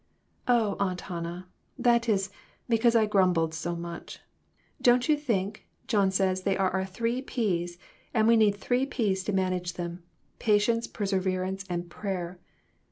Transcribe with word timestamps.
"Oh, 0.47 0.77
Aunt 0.79 1.01
Hannah, 1.01 1.47
that 1.77 2.09
is 2.09 2.31
because 2.67 2.95
I 2.95 3.05
grum 3.05 3.33
bled 3.33 3.53
so 3.53 3.75
much. 3.75 4.17
Don't 4.81 5.07
you 5.07 5.15
think, 5.15 5.67
John 5.85 6.09
says 6.09 6.41
they 6.41 6.57
are 6.57 6.71
our 6.71 6.85
three 6.87 7.21
<P's,' 7.21 7.77
and 8.11 8.27
we 8.27 8.35
need 8.35 8.55
three 8.55 8.87
<PV 8.87 9.23
to 9.25 9.31
manage 9.31 9.73
them 9.73 10.01
patience, 10.39 10.87
perseverance 10.87 11.65
and 11.69 11.87
prayer. 11.87 12.39